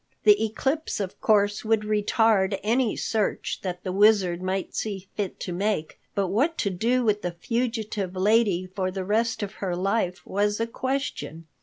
[0.23, 5.53] The eclipse of course would retard any search that the Wizard might see fit to
[5.53, 5.99] make.
[6.15, 10.59] But what to do with the fugitive lady for the rest of her life was
[10.59, 11.45] a question.